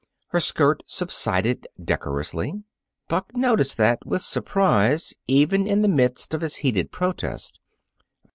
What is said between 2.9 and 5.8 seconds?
Buck noticed that, with surprise, even